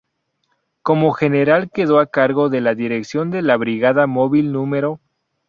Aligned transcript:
Como 0.81 1.11
general 1.11 1.69
quedó 1.71 1.99
a 1.99 2.07
cargo 2.07 2.49
de 2.49 2.59
la 2.59 2.73
Dirección 2.73 3.29
de 3.29 3.43
la 3.43 3.55
Brigada 3.55 4.07
Móvil 4.07 4.51
no. 4.51 4.99